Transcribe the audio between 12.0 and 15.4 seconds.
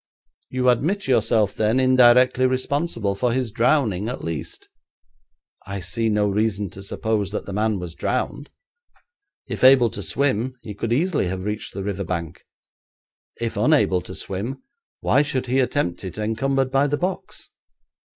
bank. If unable to swim, why